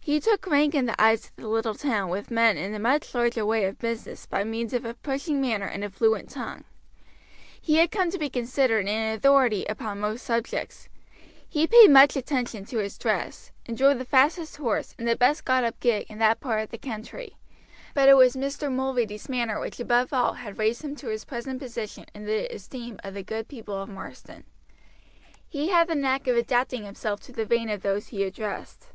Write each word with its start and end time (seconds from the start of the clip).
He 0.00 0.20
took 0.20 0.46
rank 0.46 0.74
in 0.74 0.86
the 0.86 0.98
eyes 0.98 1.26
of 1.26 1.36
the 1.36 1.48
little 1.48 1.74
town 1.74 2.08
with 2.08 2.30
men 2.30 2.56
in 2.56 2.74
a 2.74 2.78
much 2.78 3.14
larger 3.14 3.44
way 3.44 3.66
of 3.66 3.78
business 3.78 4.24
by 4.24 4.42
means 4.42 4.72
of 4.72 4.86
a 4.86 4.94
pushing 4.94 5.38
manner 5.38 5.66
and 5.66 5.84
a 5.84 5.90
fluent 5.90 6.30
tongue. 6.30 6.64
He 7.60 7.74
had 7.76 7.90
come 7.90 8.10
to 8.12 8.18
be 8.18 8.30
considered 8.30 8.86
an 8.88 9.14
authority 9.14 9.66
upon 9.66 10.00
most 10.00 10.24
subjects. 10.24 10.88
He 11.46 11.66
paid 11.66 11.90
much 11.90 12.16
attention 12.16 12.64
to 12.66 12.78
his 12.78 12.96
dress, 12.96 13.52
and 13.66 13.76
drove 13.76 13.98
the 13.98 14.06
fastest 14.06 14.56
horse 14.56 14.94
and 14.98 15.06
the 15.06 15.14
best 15.14 15.44
got 15.44 15.62
up 15.62 15.78
gig 15.78 16.06
in 16.08 16.16
that 16.20 16.40
part 16.40 16.62
of 16.62 16.70
the 16.70 16.78
country; 16.78 17.36
but 17.92 18.08
it 18.08 18.14
was 18.16 18.32
Mr. 18.34 18.72
Mulready's 18.72 19.28
manner 19.28 19.60
which 19.60 19.78
above 19.78 20.14
all 20.14 20.32
had 20.32 20.56
raised 20.58 20.80
him 20.80 20.96
to 20.96 21.08
his 21.08 21.26
present 21.26 21.60
position 21.60 22.06
in 22.14 22.24
the 22.24 22.50
esteem 22.50 22.98
of 23.04 23.12
the 23.12 23.22
good 23.22 23.46
people 23.46 23.74
of 23.74 23.90
Marsden. 23.90 24.44
He 25.46 25.68
had 25.68 25.86
the 25.86 25.94
knack 25.94 26.26
of 26.26 26.34
adapting 26.34 26.84
himself 26.86 27.20
to 27.24 27.32
the 27.32 27.44
vein 27.44 27.68
of 27.68 27.82
those 27.82 28.06
he 28.08 28.24
addressed. 28.24 28.86